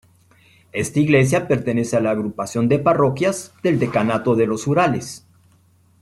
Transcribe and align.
Esta 0.71 0.99
iglesia 0.99 1.47
pertenece 1.47 1.95
a 1.95 1.99
la 1.99 2.09
agrupación 2.09 2.67
de 2.67 2.79
parroquias 2.79 3.53
del 3.61 3.77
decanato 3.77 4.33
de 4.35 4.47
los 4.47 4.65
Urales. 4.65 5.27